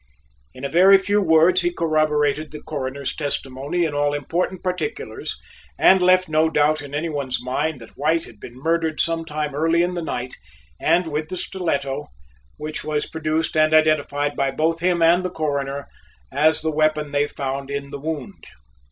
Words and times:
In 0.55 0.65
a 0.65 0.67
very 0.67 0.97
few 0.97 1.21
words 1.21 1.61
he 1.61 1.71
corroborated 1.71 2.49
the 2.49 2.63
Coroner's 2.63 3.15
testimony 3.15 3.85
in 3.85 3.93
all 3.93 4.15
important 4.15 4.63
particulars 4.63 5.37
and 5.77 6.01
left 6.01 6.27
no 6.27 6.49
doubt 6.49 6.81
in 6.81 6.95
any 6.95 7.07
one's 7.07 7.39
mind 7.43 7.79
that 7.79 7.95
White 7.95 8.23
had 8.25 8.39
been 8.39 8.57
murdered 8.57 8.99
some 8.99 9.25
time 9.25 9.53
early 9.53 9.83
in 9.83 9.93
the 9.93 10.01
night 10.01 10.33
and 10.79 11.05
with 11.05 11.29
the 11.29 11.37
stiletto, 11.37 12.07
which 12.57 12.83
was 12.83 13.05
produced 13.05 13.55
and 13.55 13.75
identified 13.75 14.35
by 14.35 14.49
both 14.49 14.79
him 14.79 15.03
and 15.03 15.23
the 15.23 15.29
Coroner 15.29 15.85
as 16.31 16.61
the 16.63 16.71
weapon 16.73 17.11
they 17.11 17.27
found 17.27 17.69
in 17.69 17.91
the 17.91 17.99
wound. 17.99 18.45